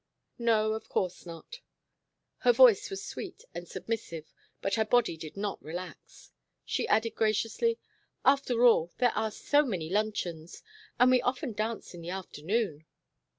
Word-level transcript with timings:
"No, 0.39 0.73
of 0.73 0.89
course 0.89 1.27
not." 1.27 1.61
Her 2.39 2.51
voice 2.51 2.89
was 2.89 3.05
sweet 3.05 3.43
and 3.53 3.67
submissive, 3.67 4.33
but 4.59 4.73
her 4.73 4.83
body 4.83 5.15
did 5.15 5.37
not 5.37 5.61
relax. 5.63 6.31
She 6.65 6.87
added 6.87 7.11
graciously: 7.13 7.77
"After 8.25 8.65
all, 8.65 8.91
there 8.97 9.13
are 9.15 9.29
so 9.29 9.63
many 9.63 9.91
luncheons, 9.91 10.63
and 10.99 11.11
we 11.11 11.21
often 11.21 11.53
dance 11.53 11.93
in 11.93 12.01
the 12.01 12.09
afternoon." 12.09 12.87